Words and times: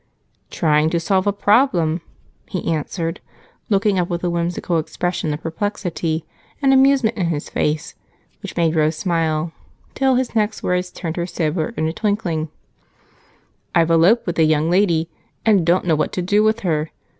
"Trying 0.49 0.89
to 0.89 0.99
solve 0.99 1.27
a 1.27 1.31
problem," 1.31 2.01
he 2.49 2.73
answered, 2.73 3.19
looking 3.69 3.99
up 3.99 4.09
with 4.09 4.23
a 4.23 4.31
whimsical 4.31 4.79
expression 4.79 5.31
of 5.31 5.43
perplexity 5.43 6.25
and 6.59 6.73
amusement 6.73 7.17
in 7.17 7.27
his 7.27 7.51
face 7.51 7.93
which 8.41 8.55
made 8.57 8.75
Rose 8.75 8.95
smile 8.97 9.51
till 9.93 10.15
his 10.15 10.33
next 10.33 10.63
words 10.63 10.89
turned 10.91 11.17
her 11.17 11.27
sober 11.27 11.71
in 11.77 11.87
a 11.87 11.93
twinkling: 11.93 12.49
"I've 13.75 13.91
eloped 13.91 14.25
with 14.25 14.39
a 14.39 14.43
young 14.43 14.71
lady, 14.71 15.07
and 15.45 15.67
don't 15.67 15.85
know 15.85 15.95
what 15.95 16.13
to 16.13 16.23
do 16.23 16.43
with 16.43 16.61
her. 16.61 16.89